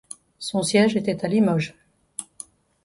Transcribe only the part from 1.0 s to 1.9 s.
à Limoges.